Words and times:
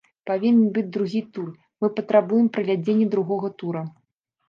Павінен 0.29 0.71
быць 0.77 0.91
другі 0.95 1.21
тур, 1.35 1.53
мы 1.83 1.91
патрабуем 2.01 2.51
правядзення 2.59 3.11
другога 3.15 3.57
тура. 3.63 3.89